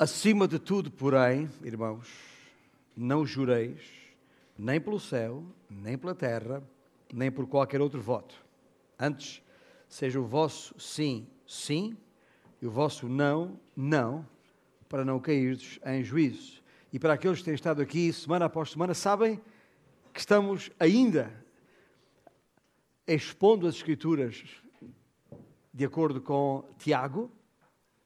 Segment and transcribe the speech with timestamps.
[0.00, 2.08] Acima de tudo, porém, irmãos,
[2.96, 3.82] não jureis
[4.56, 6.66] nem pelo céu, nem pela terra,
[7.12, 8.34] nem por qualquer outro voto.
[8.98, 9.42] Antes,
[9.90, 11.94] seja o vosso sim, sim,
[12.62, 14.26] e o vosso não, não,
[14.88, 16.62] para não cairdes em juízo.
[16.90, 19.38] E para aqueles que têm estado aqui semana após semana, sabem
[20.14, 21.30] que estamos ainda
[23.06, 24.42] expondo as Escrituras
[25.74, 27.30] de acordo com Tiago,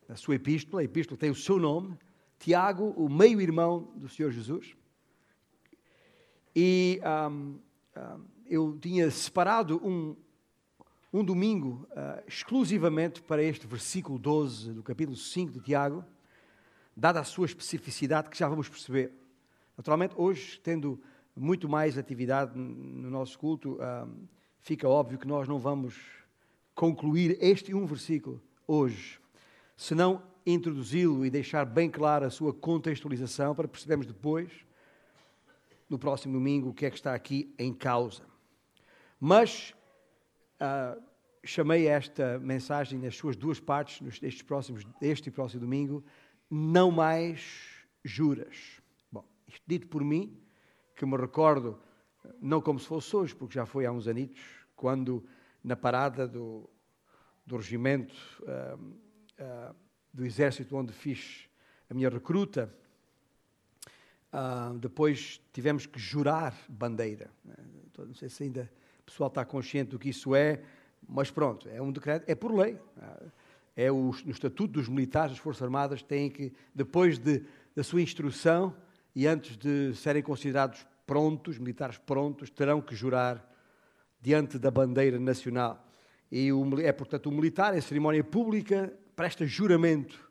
[0.08, 1.96] a sua epístola, a epístola tem o seu nome,
[2.38, 4.76] Tiago, o meio-irmão do Senhor Jesus.
[6.54, 7.58] E um,
[7.96, 10.14] um, eu tinha separado um,
[11.12, 16.04] um domingo uh, exclusivamente para este versículo 12 do capítulo 5 de Tiago,
[16.96, 19.12] dada a sua especificidade que já vamos perceber.
[19.76, 21.00] Naturalmente, hoje, tendo
[21.34, 23.78] muito mais atividade no nosso culto,
[24.60, 25.96] fica óbvio que nós não vamos
[26.74, 29.18] concluir este um versículo hoje,
[29.76, 34.50] senão introduzi-lo e deixar bem clara a sua contextualização para percebermos depois,
[35.88, 38.22] no próximo domingo, o que é que está aqui em causa.
[39.18, 39.74] Mas
[40.60, 41.00] uh,
[41.44, 46.04] chamei esta mensagem nas suas duas partes, nestes próximos, este e próximo domingo,
[46.50, 48.80] não mais juras.
[49.10, 50.40] Bom, isto dito por mim,
[50.96, 51.78] que me recordo,
[52.40, 54.42] não como se fosse hoje, porque já foi há uns anitos,
[54.76, 55.24] quando
[55.62, 56.68] na parada do,
[57.46, 59.03] do regimento uh,
[59.38, 59.74] uh,
[60.12, 61.48] do exército onde fiz
[61.88, 62.72] a minha recruta,
[64.32, 67.30] uh, depois tivemos que jurar bandeira.
[67.86, 68.70] Então, não sei se ainda
[69.00, 70.62] o pessoal está consciente do que isso é,
[71.08, 72.78] mas pronto, é um decreto, é por lei.
[73.76, 77.42] É o, no Estatuto dos Militares das Forças Armadas, têm que, depois de,
[77.74, 78.74] da sua instrução
[79.14, 83.44] e antes de serem considerados prontos, militares prontos, terão que jurar
[84.20, 85.86] diante da bandeira nacional.
[86.30, 90.30] E o, é, portanto, o militar, em cerimónia pública, presta juramento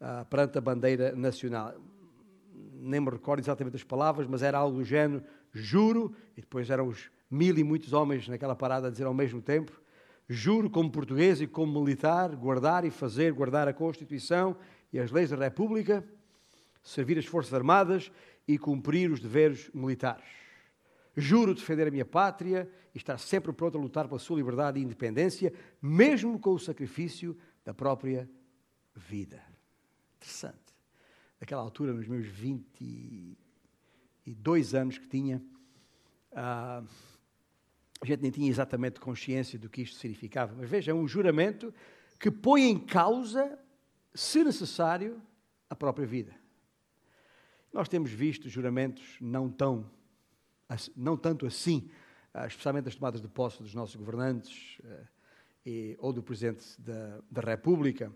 [0.00, 1.74] ah, perante a bandeira nacional.
[2.74, 6.88] Nem me recordo exatamente as palavras, mas era algo do género, juro, e depois eram
[6.88, 9.72] os mil e muitos homens naquela parada a dizer ao mesmo tempo,
[10.28, 14.56] juro como português e como militar, guardar e fazer guardar a Constituição
[14.92, 16.04] e as leis da República,
[16.82, 18.12] servir as Forças Armadas
[18.46, 20.24] e cumprir os deveres militares.
[21.16, 24.82] Juro defender a minha pátria e estar sempre pronto a lutar pela sua liberdade e
[24.82, 28.28] independência, mesmo com o sacrifício da própria
[28.94, 29.42] vida.
[30.16, 30.58] Interessante.
[31.40, 35.42] Naquela altura, nos meus 22 anos que tinha,
[36.32, 36.86] uh,
[38.00, 40.54] a gente nem tinha exatamente consciência do que isto significava.
[40.56, 41.74] Mas veja, é um juramento
[42.20, 43.58] que põe em causa,
[44.14, 45.20] se necessário,
[45.68, 46.34] a própria vida.
[47.72, 49.90] Nós temos visto juramentos não tão,
[50.96, 51.90] não tanto assim,
[52.32, 55.08] ah, especialmente as tomadas de posse dos nossos governantes ah,
[55.64, 58.12] e, ou do Presidente da, da, República.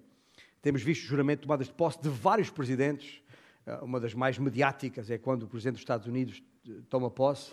[0.60, 3.22] Temos visto juramento tomadas de posse de vários presidentes.
[3.66, 6.42] Ah, uma das mais mediáticas é quando o Presidente dos Estados Unidos
[6.88, 7.52] toma posse.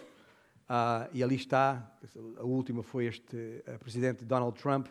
[1.14, 1.96] e ali está,
[2.38, 4.88] a última foi este Presidente Donald Trump.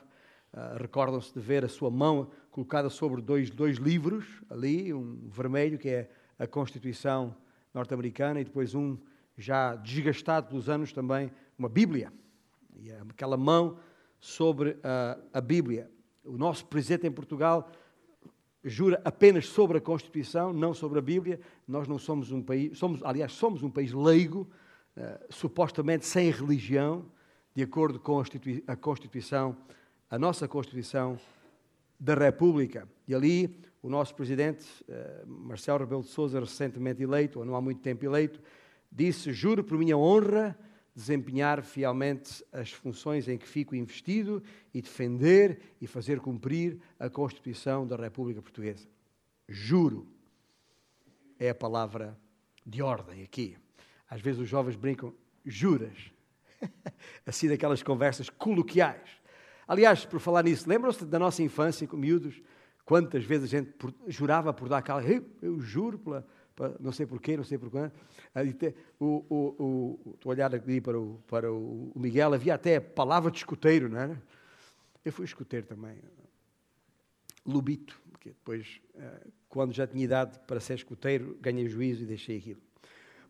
[0.81, 5.89] Recordam-se de ver a sua mão colocada sobre dois, dois livros ali, um vermelho que
[5.89, 7.37] é a Constituição
[7.75, 8.97] norte-americana e depois um
[9.37, 12.13] já desgastado pelos anos também, uma Bíblia.
[12.77, 13.79] E aquela mão
[14.25, 15.91] sobre a, a Bíblia.
[16.25, 17.71] O nosso presidente em Portugal
[18.65, 21.39] jura apenas sobre a Constituição, não sobre a Bíblia.
[21.69, 24.49] Nós não somos um país, somos, aliás, somos um país leigo,
[24.97, 27.05] uh, supostamente sem religião,
[27.55, 28.19] de acordo com
[28.67, 29.55] a Constituição,
[30.09, 31.21] a nossa Constituição
[32.01, 32.89] da República.
[33.07, 37.61] E ali o nosso presidente, uh, Marcelo Rebelo de Sousa, recentemente eleito, ou não há
[37.61, 38.41] muito tempo eleito,
[38.91, 40.59] disse: Juro por minha honra
[40.95, 47.87] desempenhar fielmente as funções em que fico investido e defender e fazer cumprir a Constituição
[47.87, 48.87] da República Portuguesa.
[49.49, 50.07] Juro.
[51.39, 52.17] É a palavra
[52.65, 53.57] de ordem aqui.
[54.09, 55.13] Às vezes os jovens brincam,
[55.45, 56.15] juras.
[57.27, 59.11] assim daquelas conversas coloquiais.
[59.67, 62.41] Aliás, por falar nisso, lembram-se da nossa infância com miúdos?
[62.85, 63.73] Quantas vezes a gente
[64.07, 65.03] jurava por dar aquela,
[65.41, 66.27] eu juro, pela,
[66.81, 67.93] não sei porquê, não sei por quando.
[69.01, 72.81] O, o, o, estou a olhar aqui para, o, para o Miguel, havia até a
[72.81, 74.23] palavra de escuteiro, não era?
[75.05, 75.99] Eu fui escuteiro também.
[77.45, 82.39] Lubito, porque depois, eh, quando já tinha idade para ser escuteiro, ganhei juízo e deixei
[82.39, 82.61] aquilo.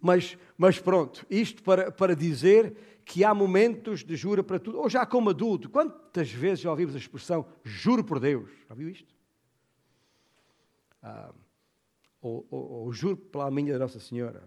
[0.00, 4.88] Mas, mas pronto, isto para, para dizer que há momentos de jura para tudo, ou
[4.88, 8.50] já como adulto, quantas vezes já ouvimos a expressão juro por Deus?
[8.68, 9.12] Já viu isto?
[11.02, 11.32] Ah,
[12.24, 14.42] ou, ou, ou, juro pela alminha da Nossa Senhora,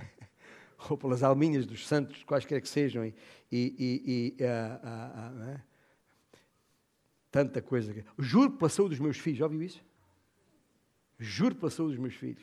[0.88, 3.14] ou pelas alminhas dos santos, quaisquer que sejam, e,
[3.52, 5.60] e, e é?
[7.30, 7.94] tanta coisa.
[8.18, 9.84] Juro pela saúde dos meus filhos, já ouviu isso?
[11.18, 12.42] Juro pela saúde dos meus filhos.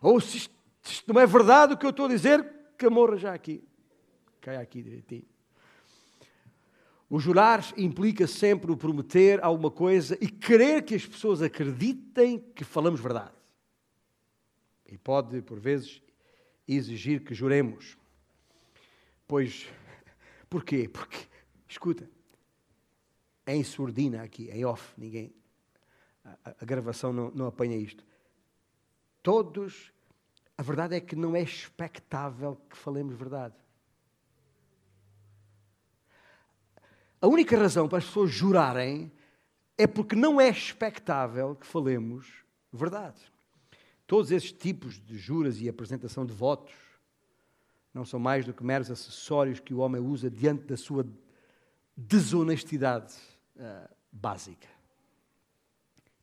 [0.00, 2.42] Ou se isto, se isto não é verdade o que eu estou a dizer,
[2.78, 3.62] que morra já aqui.
[4.40, 5.26] Cai aqui direitinho.
[7.08, 12.64] O jurar implica sempre o prometer alguma coisa e querer que as pessoas acreditem que
[12.64, 13.34] falamos verdade.
[14.84, 16.02] E pode, por vezes,
[16.66, 17.96] exigir que juremos.
[19.26, 19.66] Pois,
[20.50, 20.88] porquê?
[20.88, 21.18] Porque,
[21.68, 22.10] escuta,
[23.46, 25.32] em surdina aqui, é off, ninguém.
[26.24, 28.04] A, a gravação não, não apanha isto.
[29.22, 29.92] Todos,
[30.58, 33.54] a verdade é que não é expectável que falemos verdade.
[37.26, 39.10] A única razão para as pessoas jurarem
[39.76, 42.28] é porque não é expectável que falemos
[42.72, 43.20] verdade.
[44.06, 46.72] Todos esses tipos de juras e apresentação de votos
[47.92, 51.04] não são mais do que meros acessórios que o homem usa diante da sua
[51.96, 53.16] desonestidade
[53.56, 54.68] uh, básica.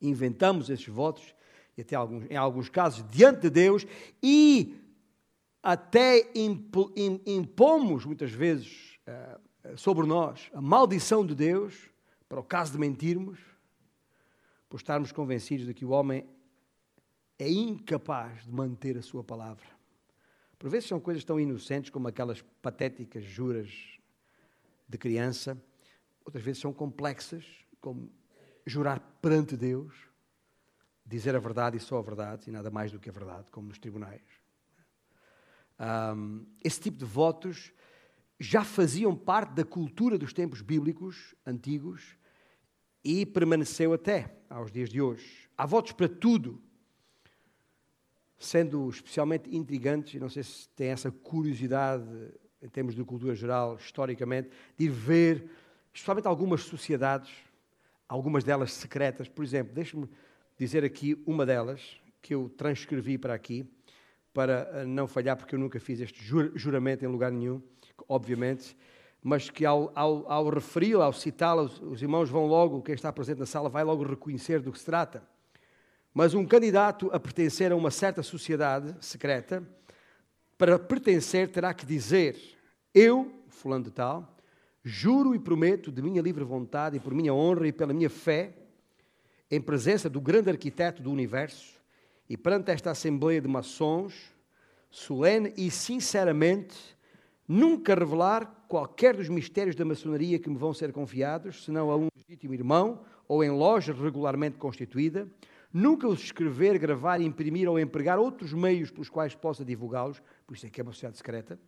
[0.01, 1.35] Inventamos esses votos,
[1.77, 3.85] e até alguns, em alguns casos, diante de Deus,
[4.23, 4.77] e
[5.61, 6.31] até
[7.25, 11.89] impomos, muitas vezes, uh, sobre nós a maldição de Deus,
[12.27, 13.39] para o caso de mentirmos,
[14.67, 16.27] por estarmos convencidos de que o homem
[17.37, 19.65] é incapaz de manter a sua palavra.
[20.57, 23.71] Por vezes são coisas tão inocentes como aquelas patéticas juras
[24.87, 25.61] de criança,
[26.25, 27.45] outras vezes são complexas,
[27.81, 28.09] como
[28.65, 29.93] jurar perante Deus,
[31.05, 33.67] dizer a verdade e só a verdade, e nada mais do que a verdade, como
[33.67, 34.21] nos tribunais.
[35.79, 37.73] Um, esse tipo de votos
[38.43, 42.17] já faziam parte da cultura dos tempos bíblicos antigos
[43.01, 45.49] e permaneceu até aos dias de hoje.
[45.57, 46.61] Há votos para tudo,
[48.37, 52.03] sendo especialmente intrigantes, e não sei se tem essa curiosidade
[52.61, 55.49] em termos de cultura geral, historicamente, de ir ver,
[55.93, 57.31] especialmente algumas sociedades,
[58.09, 59.29] algumas delas secretas.
[59.29, 60.09] Por exemplo, deixe-me
[60.57, 63.65] dizer aqui uma delas, que eu transcrevi para aqui,
[64.33, 66.21] para não falhar, porque eu nunca fiz este
[66.55, 67.61] juramento em lugar nenhum
[68.07, 68.75] obviamente,
[69.21, 73.39] mas que ao, ao, ao referi-lo, ao citá-lo, os irmãos vão logo, quem está presente
[73.39, 75.23] na sala vai logo reconhecer do que se trata.
[76.13, 79.63] Mas um candidato a pertencer a uma certa sociedade secreta,
[80.57, 82.37] para pertencer terá que dizer:
[82.93, 84.37] Eu, fulano de tal,
[84.83, 88.53] juro e prometo de minha livre vontade e por minha honra e pela minha fé,
[89.49, 91.81] em presença do grande arquiteto do universo
[92.29, 94.33] e perante esta assembleia de maçons,
[94.89, 96.75] solene e sinceramente
[97.47, 102.07] nunca revelar qualquer dos mistérios da maçonaria que me vão ser confiados, senão a um
[102.15, 105.29] legítimo irmão ou em loja regularmente constituída,
[105.71, 110.65] nunca os escrever, gravar, imprimir ou empregar outros meios pelos quais possa divulgá-los, por isso
[110.65, 111.59] é que é uma sociedade secreta.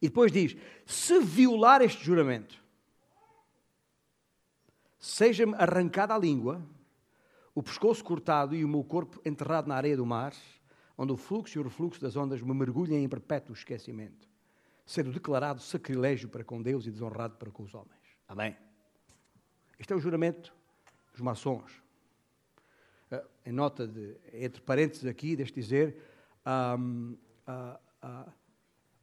[0.00, 2.62] E depois diz: se violar este juramento,
[4.98, 6.62] seja-me arrancada a língua,
[7.54, 10.32] o pescoço cortado e o meu corpo enterrado na areia do mar,
[10.96, 14.31] onde o fluxo e o refluxo das ondas me mergulhem em perpétuo esquecimento
[14.84, 18.00] sendo declarado sacrilégio para com Deus e desonrado para com os homens.
[18.26, 18.56] Amém?
[19.78, 20.54] Este é o juramento
[21.12, 21.82] dos maçons.
[23.10, 25.96] Uh, em nota de, entre parênteses aqui, deixe dizer,
[26.44, 26.76] a,
[28.00, 28.32] a,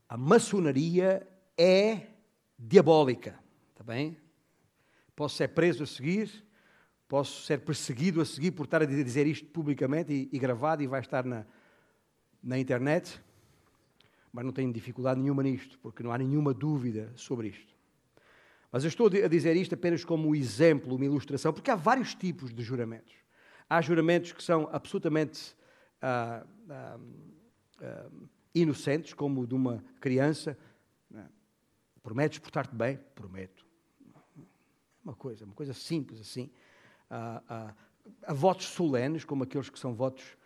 [0.09, 1.27] a maçonaria
[1.57, 2.07] é
[2.57, 3.39] diabólica.
[3.71, 4.17] Está bem?
[5.15, 6.45] Posso ser preso a seguir,
[7.07, 10.87] posso ser perseguido a seguir por estar a dizer isto publicamente e, e gravado e
[10.87, 11.45] vai estar na,
[12.41, 13.21] na internet
[14.31, 17.75] mas não tenho dificuldade nenhuma nisto, porque não há nenhuma dúvida sobre isto.
[18.71, 22.13] Mas eu estou a dizer isto apenas como um exemplo, uma ilustração, porque há vários
[22.13, 23.13] tipos de juramentos.
[23.67, 25.55] Há juramentos que são absolutamente
[26.01, 27.00] ah, ah,
[27.81, 28.09] ah,
[28.53, 30.57] inocentes, como o de uma criança.
[32.01, 32.98] Prometes portar-te bem?
[33.15, 33.65] Prometo.
[35.03, 36.50] Uma coisa, uma coisa simples assim.
[37.09, 40.38] há votos solenes, como aqueles que são votos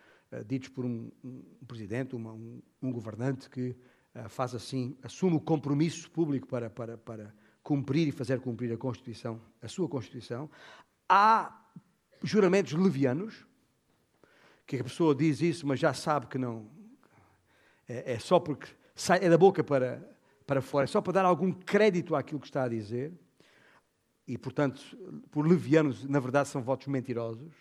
[0.42, 3.76] ditos por um, um presidente, uma, um, um, governante que
[4.14, 8.76] uh, faz assim, assume o compromisso público para, para, para cumprir e fazer cumprir a
[8.76, 10.50] Constituição, a sua Constituição.
[11.08, 11.64] Há
[12.22, 13.46] juramentos levianos,
[14.66, 16.70] que a pessoa diz isso, mas já sabe que não.
[17.86, 20.02] É, é só porque sai, é da boca para,
[20.46, 23.12] para fora, é só para dar algum crédito àquilo que está a dizer.
[24.26, 24.80] E, portanto,
[25.30, 27.52] por levianos, na verdade, são votos mentirosos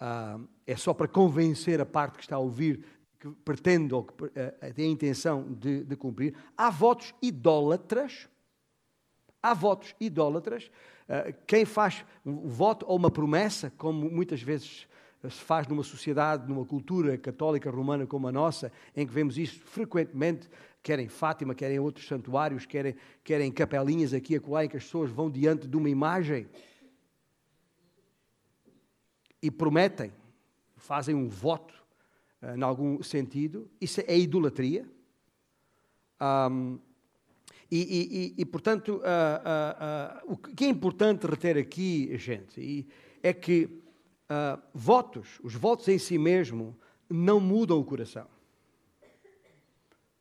[0.00, 2.84] ah, é só para convencer a parte que está a ouvir
[3.18, 6.34] que pretende ou que uh, tem a intenção de, de, cumprir.
[6.56, 8.28] Há votos idólatras.
[9.42, 10.70] Há votos idólatras.
[11.08, 14.86] Uh, quem faz um voto ou uma promessa, como muitas vezes
[15.24, 19.60] se faz numa sociedade, numa cultura católica romana como a nossa, em que vemos isso
[19.64, 20.48] frequentemente,
[20.80, 24.76] querem em Fátima, querem em outros santuários, querem, querem capelinhas aqui e acolá, em que
[24.76, 26.46] as pessoas vão diante de uma imagem
[29.42, 30.12] e prometem,
[30.76, 31.74] fazem um voto,
[32.42, 34.88] uh, em algum sentido, isso é idolatria.
[36.20, 36.78] Um,
[37.70, 42.88] e, e, e, portanto, uh, uh, o que é importante reter aqui, gente,
[43.22, 43.82] é que
[44.74, 46.76] votos, os votos em si mesmo,
[47.08, 48.26] não mudam o coração.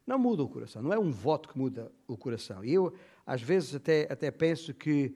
[0.05, 0.81] Não mudam o coração.
[0.81, 2.63] Não é um voto que muda o coração.
[2.63, 2.93] E eu,
[3.25, 5.13] às vezes, até, até penso que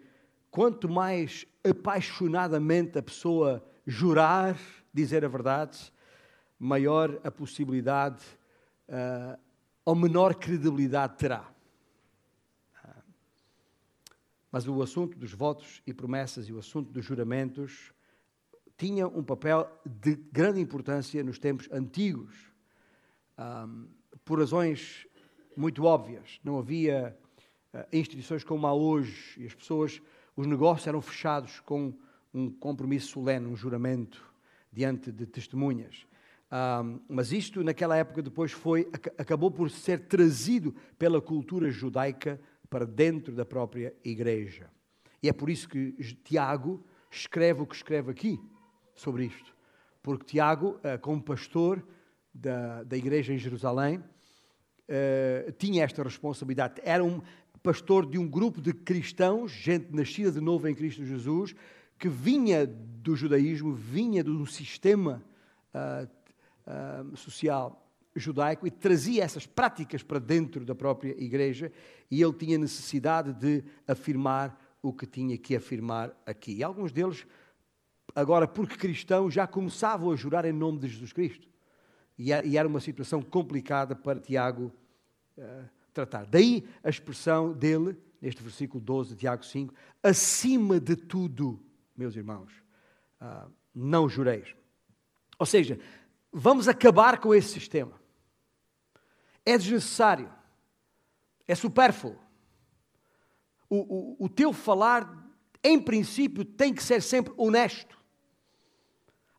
[0.50, 4.58] quanto mais apaixonadamente a pessoa jurar
[4.94, 5.92] dizer a verdade,
[6.60, 8.24] maior a possibilidade
[9.86, 11.50] ou menor credibilidade terá.
[14.52, 17.94] Mas o assunto dos votos e promessas e o assunto dos juramentos
[18.78, 22.36] tinha um papel de grande importância nos tempos antigos,
[23.38, 23.88] um,
[24.26, 25.08] por razões
[25.56, 26.40] muito óbvias.
[26.44, 27.18] Não havia
[27.74, 30.02] uh, instituições como há hoje e as pessoas,
[30.36, 31.94] os negócios eram fechados com
[32.34, 34.24] um compromisso solene, um juramento
[34.72, 36.06] diante de testemunhas.
[36.52, 42.86] Um, mas isto, naquela época, depois foi, acabou por ser trazido pela cultura judaica para
[42.86, 44.70] dentro da própria igreja.
[45.24, 45.92] E é por isso que
[46.24, 48.40] Tiago escreve o que escreve aqui
[48.96, 49.56] sobre isto.
[50.02, 51.86] Porque Tiago, eh, como pastor
[52.34, 54.04] da, da igreja em Jerusalém,
[54.88, 56.82] eh, tinha esta responsabilidade.
[56.84, 57.22] Era um
[57.62, 61.56] pastor de um grupo de cristãos, gente nascida de novo em Cristo Jesus,
[62.02, 65.24] que vinha do judaísmo, vinha de um sistema
[65.72, 66.10] uh,
[66.66, 71.72] uh, social judaico e trazia essas práticas para dentro da própria igreja
[72.10, 76.56] e ele tinha necessidade de afirmar o que tinha que afirmar aqui.
[76.56, 77.28] E alguns deles,
[78.16, 81.48] agora porque cristãos, já começavam a jurar em nome de Jesus Cristo.
[82.18, 84.72] E era uma situação complicada para Tiago
[85.38, 86.26] uh, tratar.
[86.26, 91.64] Daí a expressão dele, neste versículo 12 de Tiago 5, acima de tudo,
[91.96, 92.52] meus irmãos,
[93.22, 94.56] uh, não jureis.
[95.38, 95.80] Ou seja,
[96.32, 98.02] vamos acabar com esse sistema
[99.46, 100.32] é desnecessário,
[101.48, 102.18] é supérfluo.
[103.70, 103.78] O,
[104.22, 105.30] o, o teu falar,
[105.64, 107.98] em princípio, tem que ser sempre honesto.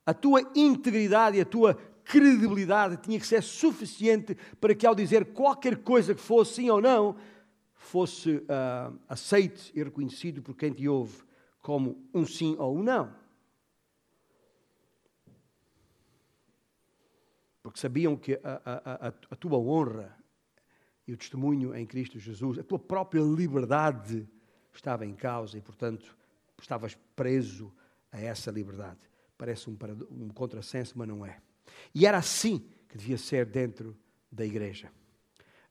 [0.04, 5.32] A tua integridade e a tua credibilidade tinha que ser suficiente para que, ao dizer
[5.32, 7.16] qualquer coisa que fosse sim ou não,
[7.74, 11.22] fosse uh, aceite e reconhecido por quem te ouve
[11.62, 13.22] como um sim ou um não.
[17.62, 20.14] porque sabiam que a, a, a, tua honra
[21.06, 24.28] e o testemunho em Cristo Jesus, a tua própria liberdade
[24.74, 26.16] estava em causa e, portanto,
[26.60, 27.72] estavas preso
[28.10, 28.98] a essa liberdade.
[29.38, 29.76] Parece um,
[30.10, 31.40] um contrassenso, mas não é.
[31.94, 33.96] E era assim que devia ser dentro
[34.30, 34.90] da igreja.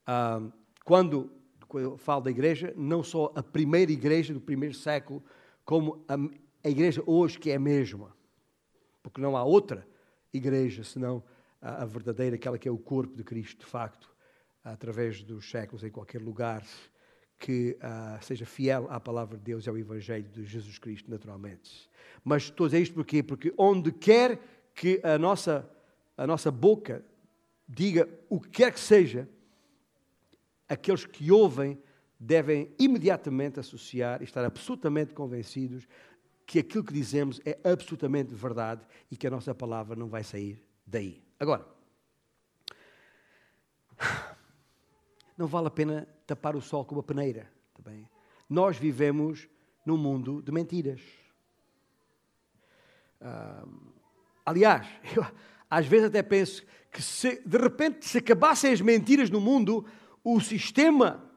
[0.07, 0.41] Ah,
[0.83, 1.31] quando,
[1.67, 5.23] quando eu falo da igreja, não só a primeira igreja do primeiro século,
[5.71, 6.15] como a,
[6.65, 8.13] a igreja hoje, que é a mesma.
[9.01, 9.87] Porque não há outra
[10.33, 11.23] igreja senão
[11.61, 14.13] a, verdadeira, aquela que é o corpo de Cristo, de facto,
[14.65, 16.61] através dos séculos, em qualquer lugar,
[17.39, 21.89] que uh, seja fiel à palavra de Deus e ao Evangelho de Jesus Cristo, naturalmente.
[22.21, 23.23] Mas estou a dizer isto porquê?
[23.23, 24.41] Porque onde quer
[24.75, 25.65] que a nossa,
[26.17, 27.01] a nossa boca
[27.65, 29.25] diga o que quer que seja,
[30.67, 31.81] aqueles que ouvem
[32.23, 35.87] devem imediatamente associar e estar absolutamente convencidos
[36.45, 40.63] que aquilo que dizemos é absolutamente verdade e que a nossa palavra não vai sair
[40.85, 41.19] daí.
[41.39, 41.65] Agora,
[45.35, 47.51] não vale a pena tapar o sol com uma peneira.
[47.83, 47.91] Tá
[48.47, 49.49] Nós vivemos
[49.83, 51.01] num mundo de mentiras.
[53.19, 53.65] Ah,
[54.45, 54.85] aliás,
[55.17, 55.25] eu,
[55.67, 59.87] às vezes até penso que se de repente se acabassem as mentiras no mundo,
[60.23, 61.30] o sistema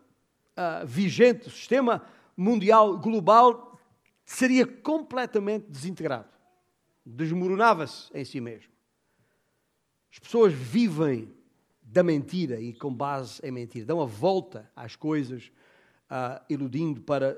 [0.57, 2.05] ah, vigente, o sistema
[2.37, 3.79] mundial global
[4.25, 6.29] seria completamente desintegrado.
[7.05, 8.73] Desmoronava-se em si mesmo.
[10.13, 11.33] As pessoas vivem
[11.83, 15.53] da mentira e com base em mentira, dão a volta às coisas,
[16.11, 17.37] uh, iludindo para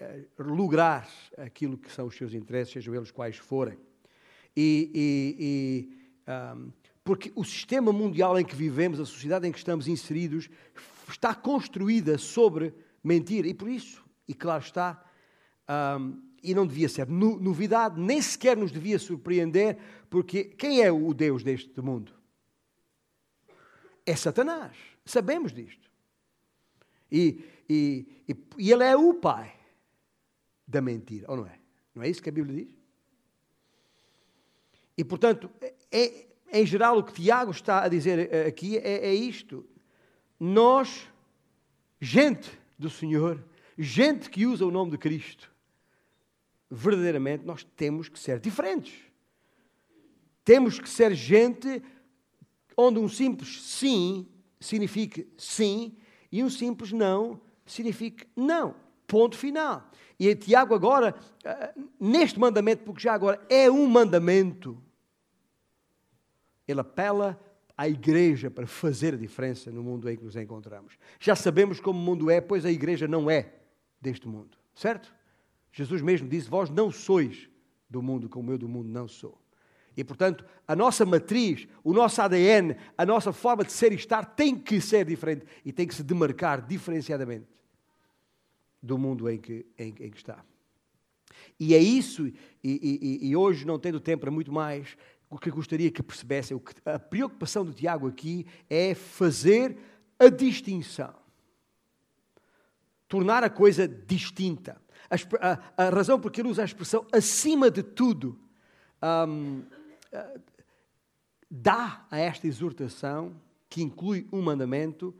[0.00, 3.78] uh, lograr aquilo que são os seus interesses, sejam eles quais forem.
[4.56, 6.72] E, e, e um,
[7.04, 10.48] porque o sistema mundial em que vivemos, a sociedade em que estamos inseridos,
[11.12, 13.46] está construída sobre mentira.
[13.48, 15.04] E por isso, e claro está,
[15.98, 19.78] um, e não devia ser novidade, nem sequer nos devia surpreender,
[20.10, 22.12] porque quem é o Deus deste mundo?
[24.04, 24.76] É Satanás.
[25.04, 25.90] Sabemos disto.
[27.10, 29.54] E, e, e, e ele é o pai
[30.66, 31.58] da mentira, ou não é?
[31.94, 32.74] Não é isso que a Bíblia diz?
[34.96, 35.50] E, portanto,
[35.90, 39.66] é, em geral, o que Tiago está a dizer eh, aqui é, é isto.
[40.38, 41.08] Nós,
[42.00, 43.42] gente do Senhor,
[43.78, 45.50] gente que usa o nome de Cristo,
[46.70, 48.94] verdadeiramente nós temos que ser diferentes.
[50.44, 51.82] Temos que ser gente
[52.76, 54.28] onde um simples sim
[54.60, 55.96] signifique sim
[56.30, 58.74] e um simples não signifique não.
[59.06, 59.90] Ponto final.
[60.18, 61.14] E Tiago agora,
[61.44, 64.82] eh, neste mandamento, porque já agora é um mandamento,
[66.66, 67.38] ele apela
[67.76, 70.96] à igreja para fazer a diferença no mundo em que nos encontramos.
[71.18, 73.52] Já sabemos como o mundo é, pois a igreja não é
[74.00, 75.14] deste mundo, certo?
[75.72, 77.48] Jesus mesmo disse: Vós não sois
[77.90, 79.40] do mundo, como eu do mundo não sou.
[79.96, 84.24] E, portanto, a nossa matriz, o nosso ADN, a nossa forma de ser e estar
[84.24, 87.46] tem que ser diferente e tem que se demarcar diferenciadamente
[88.82, 90.44] do mundo em que, em, em que está.
[91.58, 94.96] E é isso, e, e, e, hoje, não tendo tempo para muito mais,
[95.34, 99.76] o que gostaria que percebessem, a preocupação do Tiago aqui é fazer
[100.16, 101.12] a distinção.
[103.08, 104.80] Tornar a coisa distinta.
[105.10, 105.16] A,
[105.50, 108.38] a, a razão por que ele usa a expressão acima de tudo
[109.28, 109.64] um,
[111.50, 113.34] dá a esta exortação,
[113.68, 115.12] que inclui um mandamento,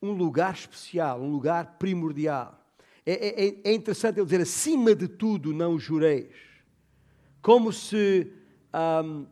[0.00, 2.58] um lugar especial, um lugar primordial.
[3.04, 6.34] É, é, é interessante ele dizer, acima de tudo não jureis.
[7.42, 8.32] Como se
[9.04, 9.26] um,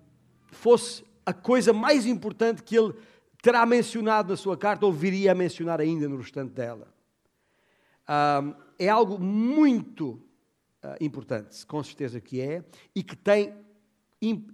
[0.51, 2.95] fosse a coisa mais importante que ele
[3.43, 6.93] terá mencionado na sua carta ou viria a mencionar ainda no restante dela.
[8.09, 10.21] Um, é algo muito
[10.85, 12.65] uh, importante, com certeza que é,
[12.95, 13.55] e que tem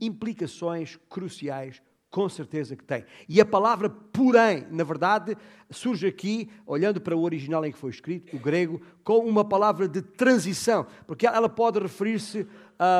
[0.00, 3.04] implicações cruciais, com certeza que tem.
[3.28, 5.36] E a palavra porém, na verdade,
[5.70, 9.88] surge aqui, olhando para o original em que foi escrito, o grego, com uma palavra
[9.88, 12.46] de transição, porque ela pode referir-se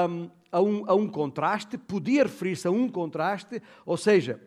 [0.09, 4.41] um, a, um, a um contraste, podia referir-se a um contraste, ou seja,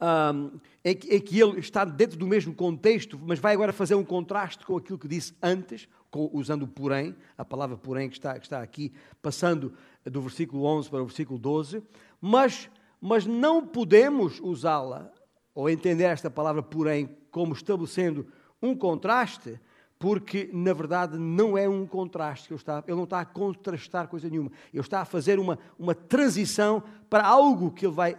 [0.00, 3.94] um, é, que, é, que, ele está dentro do mesmo contexto, mas vai agora fazer
[3.94, 8.16] um contraste com aquilo que disse antes, com, usando o porém, a palavra porém que
[8.16, 9.72] está, que está aqui, passando
[10.04, 11.82] do versículo 11 para o versículo 12,
[12.20, 12.70] mas,
[13.00, 15.10] mas não podemos usá-la,
[15.54, 18.26] ou entender esta palavra porém, como estabelecendo
[18.62, 19.60] um contraste,
[19.98, 24.06] porque na verdade não é um contraste que ele está, ele não está a contrastar
[24.06, 28.16] coisa nenhuma, ele está a fazer uma, uma transição para algo que ele vai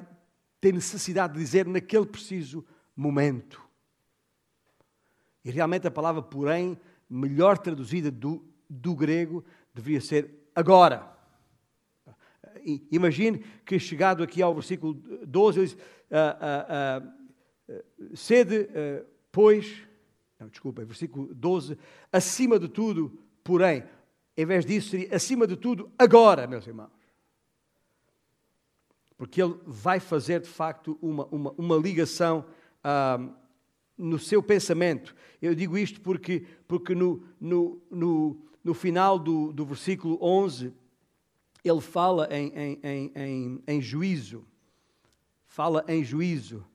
[0.59, 2.65] ter necessidade de dizer naquele preciso
[2.95, 3.61] momento.
[5.43, 6.77] E realmente a palavra porém,
[7.09, 11.17] melhor traduzida do, do grego, deveria ser agora.
[12.91, 15.77] Imagine que chegado aqui ao versículo 12, ele diz,
[16.11, 17.01] ah, ah,
[17.69, 17.81] ah,
[18.13, 18.67] sede,
[19.31, 19.87] pois,
[20.39, 21.77] não, desculpa, versículo 12,
[22.11, 23.83] acima de tudo, porém,
[24.37, 26.91] em vez disso seria acima de tudo, agora, meus irmãos.
[29.17, 32.45] Porque ele vai fazer de facto uma, uma, uma ligação
[33.97, 35.13] no seu pensamento.
[35.41, 40.73] Eu digo isto porque, porque no, no, no, no final do, do versículo 11,
[41.65, 44.45] ele fala em, em, em, em juízo.
[45.45, 46.65] Fala em juízo.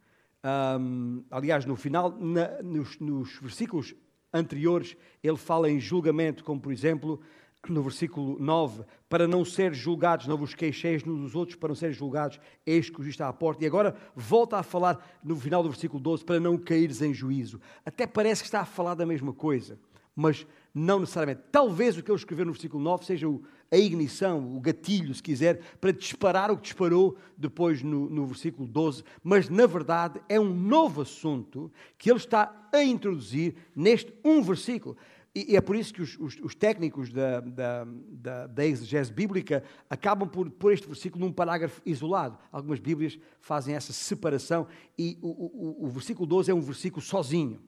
[0.45, 3.95] Um, aliás, no final, na, nos, nos versículos
[4.33, 7.21] anteriores, ele fala em julgamento, como por exemplo,
[7.67, 11.75] no versículo 9, para não ser julgados, não vos queixeis uns dos outros, para não
[11.75, 13.65] serem julgados, eis que está à porta.
[13.65, 17.61] E agora volta a falar no final do versículo 12, para não caíres em juízo.
[17.87, 19.79] Até parece que está a falar da mesma coisa,
[20.15, 21.43] mas não necessariamente.
[21.51, 25.23] Talvez o que ele escreveu no versículo 9 seja o, a ignição, o gatilho, se
[25.23, 30.39] quiser, para disparar o que disparou depois no, no versículo 12, mas na verdade é
[30.39, 34.97] um novo assunto que ele está a introduzir neste um versículo.
[35.35, 39.65] E, é por isso que os, os, os técnicos da, da, da, da, exegese bíblica
[39.91, 42.39] acabam por pôr este versículo num parágrafo isolado.
[42.53, 47.61] Algumas Bíblias fazem essa separação e o, o, o versículo 12 é um versículo sozinho.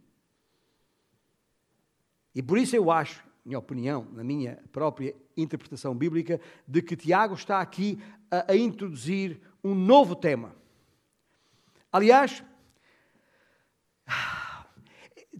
[2.32, 7.35] E por isso eu acho, minha opinião, na minha própria interpretação bíblica, de que Tiago
[7.35, 7.96] está aqui
[8.28, 10.54] a, a introduzir um novo tema.
[11.92, 12.42] Aliás,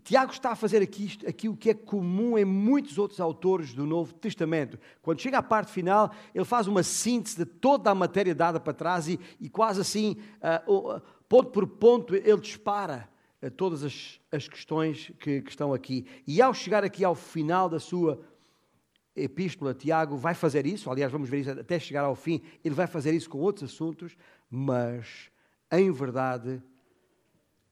[0.05, 3.85] Tiago está a fazer aqui, aqui, o que é comum em muitos outros autores do
[3.85, 4.79] Novo Testamento.
[5.03, 8.73] Quando chega à parte final, ele faz uma síntese de toda a matéria dada para
[8.73, 10.17] trás e, e quase assim,
[10.65, 13.09] uh, ponto por ponto, ele dispara
[13.51, 16.07] todas as, as questões que, que estão aqui.
[16.27, 18.21] E ao chegar aqui ao final da sua
[19.15, 22.87] epístola, Tiago vai fazer isso, aliás, vamos ver isso até chegar ao fim, ele vai
[22.87, 24.17] fazer isso com outros assuntos,
[24.51, 25.31] mas,
[25.73, 26.63] em verdade,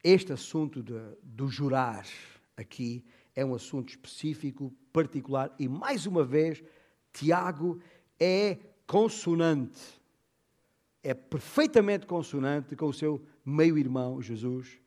[0.03, 2.05] este assunto de, do jurar
[2.57, 6.63] aqui é um assunto específico, particular, e mais uma vez,
[7.13, 7.79] Tiago
[8.19, 8.57] é
[8.87, 10.01] consonante,
[11.03, 14.79] é perfeitamente consonante com o seu meio-irmão, Jesus,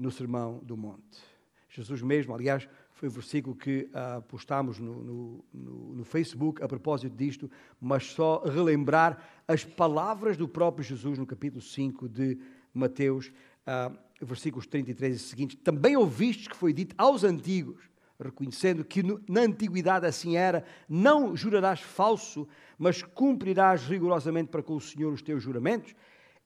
[0.00, 1.20] no Sermão do Monte.
[1.68, 6.68] Jesus mesmo, aliás, foi o versículo que uh, postámos no, no, no, no, Facebook a
[6.68, 12.38] propósito disto, mas só relembrar as palavras do próprio Jesus no capítulo 5 de
[12.72, 13.28] Mateus,
[13.66, 15.58] uh, versículos 33 e seguintes.
[15.62, 17.84] Também ouvistes que foi dito aos antigos,
[18.18, 24.80] reconhecendo que na antiguidade assim era, não jurarás falso, mas cumprirás rigorosamente para com o
[24.80, 25.94] Senhor os teus juramentos.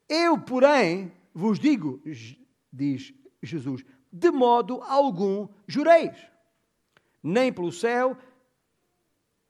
[0.09, 2.01] Eu, porém, vos digo,
[2.73, 3.15] diz
[3.45, 6.35] Jesus, de modo algum jureis
[7.25, 8.15] nem pelo céu,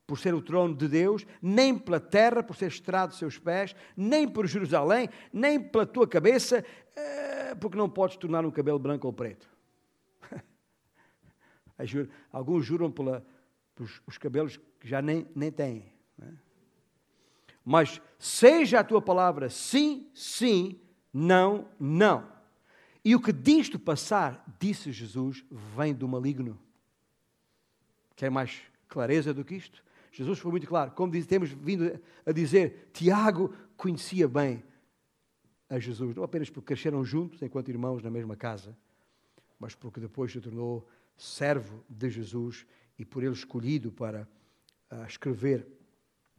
[0.07, 3.74] por ser o trono de Deus, nem pela terra, por ser estrado de seus pés,
[3.96, 9.09] nem por Jerusalém, nem pela tua cabeça, eh, porque não podes tornar um cabelo branco
[9.09, 9.48] ou preto.
[12.30, 13.26] Alguns juram pela,
[13.74, 15.92] pelos os cabelos que já nem, nem têm.
[16.22, 16.28] É?
[17.64, 20.78] Mas seja a tua palavra sim, sim,
[21.12, 22.34] não, não.
[23.04, 25.44] E o que disto passar, disse Jesus,
[25.76, 26.58] vem do maligno.
[28.16, 29.84] Quer mais clareza do que isto?
[30.10, 30.92] Jesus foi muito claro.
[30.92, 34.62] Como diz, temos vindo a dizer, Tiago conhecia bem
[35.68, 38.76] a Jesus, não apenas porque cresceram juntos enquanto irmãos na mesma casa,
[39.58, 42.64] mas porque depois se tornou servo de Jesus
[42.98, 44.28] e por ele escolhido para
[44.90, 45.66] uh, escrever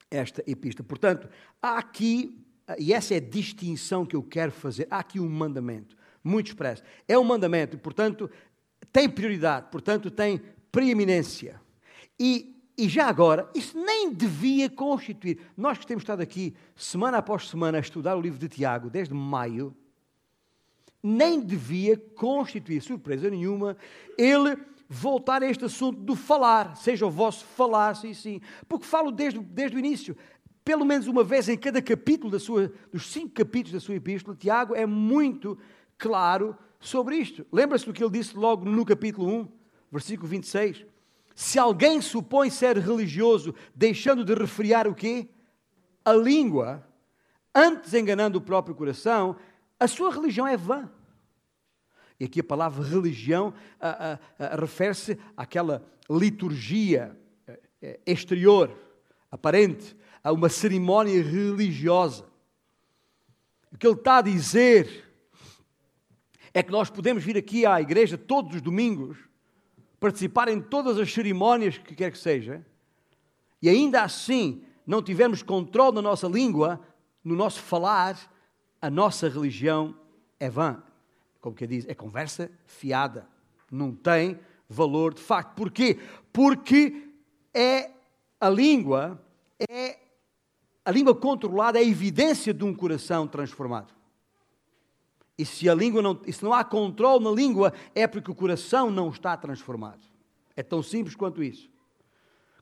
[0.10, 0.88] esta epístola.
[0.88, 1.30] Portanto,
[1.62, 2.44] há aqui,
[2.80, 6.82] e essa é a distinção que eu quero fazer, há aqui um mandamento muito expresso.
[7.08, 8.30] É um mandamento, portanto,
[8.92, 11.62] tem prioridade, portanto, tem preeminência.
[12.20, 15.40] E, e já agora, isso nem devia constituir.
[15.56, 19.14] Nós que temos estado aqui semana após semana a estudar o livro de Tiago, desde
[19.14, 19.76] maio,
[21.04, 23.78] nem devia constituir surpresa nenhuma
[24.18, 24.58] ele
[24.90, 29.40] voltar a este assunto do falar, seja o vosso falar, sim, sim, porque falo desde,
[29.40, 30.18] desde o início.
[30.64, 34.36] Pelo menos uma vez em cada capítulo da sua, dos cinco capítulos da sua epístola,
[34.36, 35.58] Tiago é muito
[35.98, 37.46] claro sobre isto.
[37.52, 39.52] Lembra-se do que ele disse logo no capítulo 1,
[39.92, 40.86] versículo 26?
[41.36, 45.28] Se alguém supõe ser religioso, deixando de refriar o quê?
[46.04, 46.88] A língua,
[47.54, 49.36] antes enganando o próprio coração,
[49.80, 50.90] a sua religião é vã.
[52.20, 53.54] E aqui a palavra religião
[54.58, 58.72] refere-se àquela liturgia eh, eh, exterior,
[59.30, 62.26] aparente, a uma cerimónia religiosa.
[63.72, 65.05] O que ele está a dizer
[66.56, 69.18] é que nós podemos vir aqui à igreja todos os domingos
[70.00, 72.66] participar em todas as cerimónias que quer que seja,
[73.62, 76.80] e ainda assim não tivermos controle na nossa língua,
[77.22, 78.18] no nosso falar,
[78.82, 79.94] a nossa religião
[80.40, 80.82] é vã.
[81.42, 83.28] Como que diz, é conversa fiada.
[83.70, 84.40] Não tem
[84.70, 85.56] valor de facto.
[85.56, 86.00] Porquê?
[86.32, 87.10] Porque
[87.54, 87.92] é
[88.40, 89.22] a língua,
[89.70, 89.98] é
[90.86, 93.94] a língua controlada é a evidência de um coração transformado.
[95.38, 98.90] E se a língua não, se não há controle na língua, é porque o coração
[98.90, 100.00] não está transformado.
[100.56, 101.70] É tão simples quanto isso.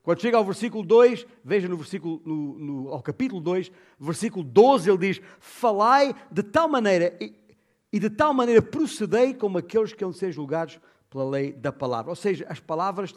[0.01, 4.89] Quando chega ao versículo 2, veja no versículo, no, no, ao capítulo 2, versículo 12,
[4.89, 7.33] ele diz: Falai de tal maneira e,
[7.91, 12.11] e de tal maneira procedei como aqueles que vão ser julgados pela lei da palavra.
[12.11, 13.13] Ou seja, as palavras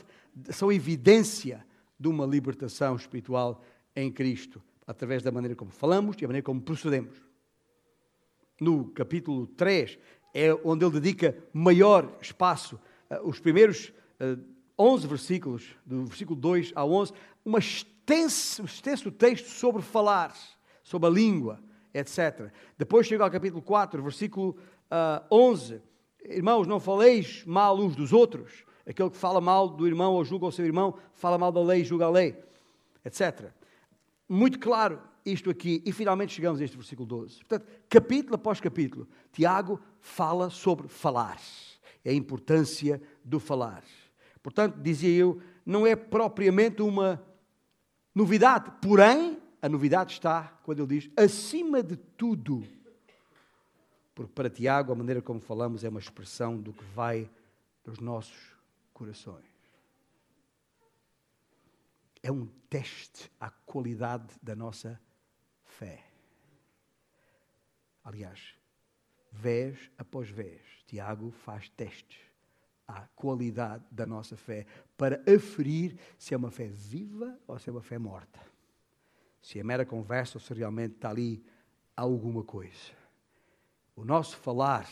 [0.51, 1.67] são evidência
[1.99, 3.65] de uma libertação espiritual
[3.97, 7.26] em Cristo, através da maneira como falamos e da maneira como procedemos
[8.61, 9.99] no capítulo 3,
[10.35, 12.79] é onde ele dedica maior espaço.
[13.09, 13.93] Eh, os primeiros
[14.79, 17.13] 11 eh, versículos, do versículo 2 ao 11,
[17.45, 20.35] um extenso, extenso texto sobre falar,
[20.83, 21.61] sobre a língua,
[21.95, 22.51] etc.
[22.77, 24.57] Depois chega ao capítulo 4, versículo
[25.31, 25.75] 11.
[25.75, 25.81] Eh,
[26.29, 28.65] Irmãos, não faleis mal uns dos outros.
[28.85, 31.85] Aquele que fala mal do irmão ou julga o seu irmão, fala mal da lei,
[31.85, 32.37] julga a lei,
[33.05, 33.51] etc.
[34.29, 37.39] Muito claro isto aqui e finalmente chegamos a este versículo 12.
[37.39, 41.41] Portanto, capítulo após capítulo, Tiago fala sobre falar,
[42.05, 43.83] a importância do falar.
[44.43, 47.23] Portanto, dizia eu, não é propriamente uma
[48.15, 52.63] novidade, porém, a novidade está quando ele diz acima de tudo.
[54.15, 57.29] Porque para Tiago, a maneira como falamos é uma expressão do que vai
[57.85, 58.57] dos nossos
[58.93, 59.45] corações.
[62.23, 65.01] É um teste à qualidade da nossa
[65.79, 66.05] fé.
[68.03, 68.55] Aliás,
[69.31, 72.21] vez após vez, Tiago faz testes
[72.87, 74.65] à qualidade da nossa fé
[74.97, 78.41] para aferir se é uma fé viva ou se é uma fé morta.
[79.43, 81.45] Se é mera conversa ou se realmente está ali
[81.97, 82.93] alguma coisa.
[83.95, 84.89] O nosso falar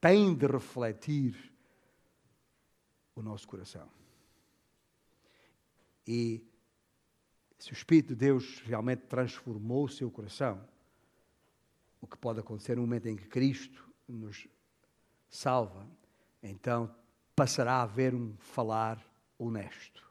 [0.00, 1.52] tem de refletir
[3.14, 3.88] o nosso coração.
[6.06, 6.42] E
[7.58, 10.62] se o Espírito de Deus realmente transformou o seu coração,
[12.00, 14.46] o que pode acontecer no momento em que Cristo nos
[15.28, 15.86] salva,
[16.42, 16.94] então
[17.34, 19.04] passará a haver um falar
[19.36, 20.06] honesto,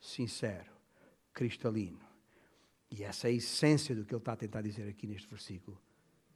[0.00, 0.70] sincero,
[1.32, 2.00] cristalino.
[2.90, 5.80] E essa é a essência do que ele está a tentar dizer aqui neste versículo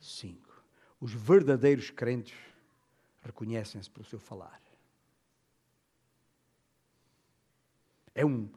[0.00, 0.64] 5.
[1.00, 2.36] Os verdadeiros crentes
[3.22, 4.60] reconhecem-se pelo seu falar.
[8.14, 8.50] É um,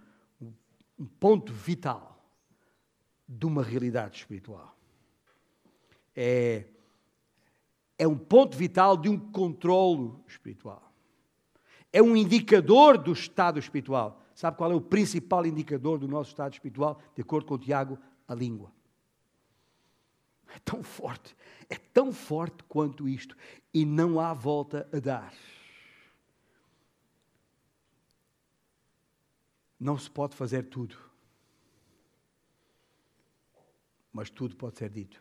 [1.01, 2.23] um, ponto vital
[3.27, 4.77] de uma realidade espiritual.
[6.15, 6.65] É,
[7.97, 10.91] é um ponto vital de um controlo espiritual.
[11.91, 14.21] É um indicador do estado espiritual.
[14.35, 17.01] Sabe qual é o principal indicador do nosso estado espiritual?
[17.15, 18.71] De acordo com Tiago, a língua.
[20.53, 21.35] É tão forte,
[21.69, 23.35] é tão forte quanto isto,
[23.73, 25.33] e não há volta a dar.
[29.81, 30.95] Não se pode fazer tudo,
[34.13, 35.19] mas tudo pode ser dito.